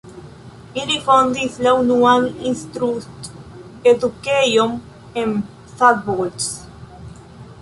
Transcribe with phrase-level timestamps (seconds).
[0.83, 4.75] Ili fondis la unuan instruist-edukejon
[5.25, 5.37] en
[5.77, 6.51] Szabolcs.